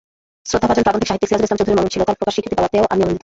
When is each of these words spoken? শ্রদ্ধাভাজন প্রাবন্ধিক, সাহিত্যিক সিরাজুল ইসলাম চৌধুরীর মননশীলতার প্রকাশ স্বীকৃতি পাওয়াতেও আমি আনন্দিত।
শ্রদ্ধাভাজন 0.49 0.83
প্রাবন্ধিক, 0.85 1.09
সাহিত্যিক 1.09 1.29
সিরাজুল 1.29 1.47
ইসলাম 1.47 1.59
চৌধুরীর 1.59 1.79
মননশীলতার 1.81 2.17
প্রকাশ 2.19 2.33
স্বীকৃতি 2.35 2.55
পাওয়াতেও 2.57 2.83
আমি 2.93 3.01
আনন্দিত। 3.03 3.19